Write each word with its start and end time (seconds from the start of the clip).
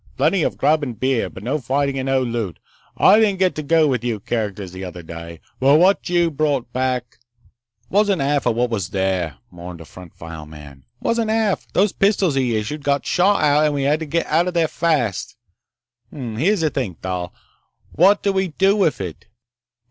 "Plenty 0.17 0.41
of 0.41 0.57
grub 0.57 0.81
and 0.81 0.99
beer, 0.99 1.29
but 1.29 1.43
no 1.43 1.59
fighting 1.59 1.99
and 1.99 2.07
no 2.07 2.23
loot. 2.23 2.57
I 2.97 3.19
didn't 3.19 3.37
get 3.37 3.53
to 3.53 3.61
go 3.61 3.87
with 3.87 4.03
you 4.03 4.19
characters 4.19 4.71
the 4.71 4.83
other 4.83 5.03
day, 5.03 5.41
but 5.59 5.77
what 5.77 6.09
you 6.09 6.31
brought 6.31 6.73
back—" 6.73 7.19
"Wasn't 7.87 8.19
half 8.19 8.47
of 8.47 8.55
what 8.55 8.71
was 8.71 8.89
there," 8.89 9.37
mourned 9.51 9.79
a 9.79 9.85
front 9.85 10.15
file 10.15 10.47
man. 10.47 10.85
"Wasn't 10.99 11.29
half! 11.29 11.71
Those 11.73 11.91
pistols 11.91 12.33
he 12.33 12.57
issued 12.57 12.83
got 12.83 13.05
shot 13.05 13.43
out 13.43 13.65
and 13.65 13.75
we 13.75 13.83
had 13.83 13.99
to 13.99 14.07
get 14.07 14.25
outta 14.25 14.53
there 14.53 14.67
fast!... 14.67 15.35
Hm 16.09 16.17
m 16.17 16.23
m.... 16.33 16.37
Here's 16.39 16.61
this 16.61 16.71
thing, 16.71 16.95
Thal. 16.95 17.31
What 17.91 18.23
do 18.23 18.33
we 18.33 18.47
do 18.47 18.75
with 18.75 18.99
it?" 18.99 19.27